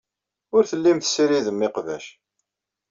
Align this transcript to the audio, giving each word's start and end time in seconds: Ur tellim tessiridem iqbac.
Ur 0.55 0.63
tellim 0.69 0.97
tessiridem 0.99 1.59
iqbac. 1.67 2.05